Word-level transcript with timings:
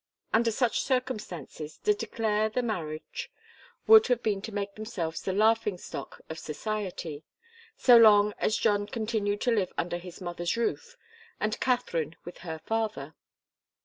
Under 0.33 0.49
such 0.49 0.81
circumstances 0.81 1.77
to 1.83 1.93
declare 1.93 2.49
the 2.49 2.63
marriage 2.63 3.29
would 3.85 4.07
have 4.07 4.23
been 4.23 4.41
to 4.41 4.51
make 4.51 4.73
themselves 4.73 5.21
the 5.21 5.31
laughing 5.31 5.77
stock 5.77 6.21
of 6.27 6.39
society, 6.39 7.23
so 7.77 7.97
long 7.97 8.33
as 8.39 8.57
John 8.57 8.87
continued 8.87 9.41
to 9.41 9.51
live 9.51 9.71
under 9.77 9.97
his 9.99 10.19
mother's 10.19 10.57
roof, 10.57 10.97
and 11.39 11.59
Katharine 11.59 12.15
with 12.25 12.39
her 12.39 12.57
father. 12.65 13.13